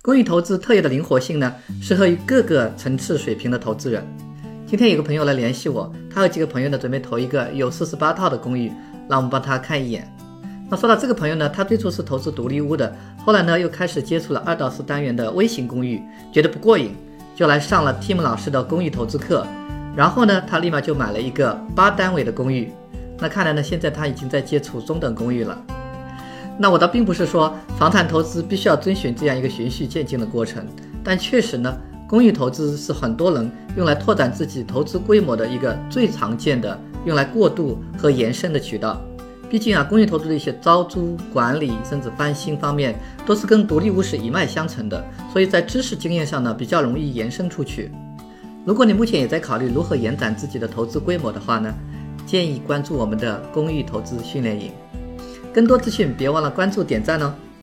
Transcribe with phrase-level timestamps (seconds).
[0.00, 1.52] 公寓投资特有的灵活性呢，
[1.82, 4.02] 适合于各个层次水平的投资人。
[4.64, 8.70] 今天有个朋友来联系我，他和几个朋友呢准备投一个有四十八套的公寓，
[9.08, 10.08] 让我们帮他看一眼。
[10.70, 16.00] 那说到这个朋友呢，他最初是投资独立屋的，后来呢又开始接触了二到四单元的微型公寓，
[16.32, 16.94] 觉得不过瘾，
[17.34, 19.44] 就来上了 Tim 老师的公寓投资课。
[19.96, 22.72] 然后呢，他立马就买了一个八单位的公寓。
[23.18, 25.60] 那看来呢，现在他已经在接触中等公寓了。
[26.58, 30.66] 那我倒并不是说房产投资必须要遵循这样一个循序渐进的过程，
[31.04, 31.76] 但确实呢，
[32.08, 39.00] 公寓投资是很多人用来拓展自己投资规模的一个最常见的用来过渡和延伸的渠道。
[39.48, 47.90] 毕竟啊，公寓投资的一些招租、管理甚至翻新方面都是跟独立屋是一脉相承的，所以在知识经验上呢，比较容易延伸出去。
[48.66, 51.72] 如果你目前也在考虑如何延展自己的投资规模的话呢，
[52.26, 54.70] 建议关注我们的公寓投资训练营。
[55.52, 57.34] 更多资讯，别忘了关注点赞哦。